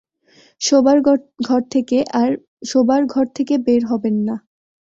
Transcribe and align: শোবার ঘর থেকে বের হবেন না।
শোবার 0.61 0.97
ঘর 3.09 3.25
থেকে 3.35 3.55
বের 3.65 3.81
হবেন 3.85 4.15
না। 4.27 4.35